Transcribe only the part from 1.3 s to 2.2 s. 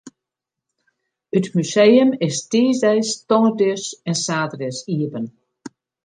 It museum